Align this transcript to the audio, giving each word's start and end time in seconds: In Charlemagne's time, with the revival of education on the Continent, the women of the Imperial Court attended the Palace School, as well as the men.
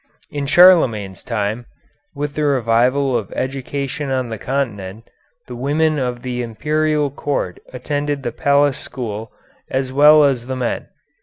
In 0.31 0.47
Charlemagne's 0.47 1.23
time, 1.23 1.67
with 2.15 2.33
the 2.33 2.43
revival 2.43 3.15
of 3.15 3.31
education 3.33 4.09
on 4.09 4.29
the 4.29 4.39
Continent, 4.39 5.07
the 5.45 5.55
women 5.55 5.99
of 5.99 6.23
the 6.23 6.41
Imperial 6.41 7.11
Court 7.11 7.59
attended 7.71 8.23
the 8.23 8.31
Palace 8.31 8.79
School, 8.79 9.29
as 9.69 9.93
well 9.93 10.23
as 10.23 10.47
the 10.47 10.55
men. 10.55 10.87